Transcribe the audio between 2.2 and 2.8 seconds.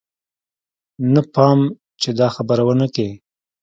خبره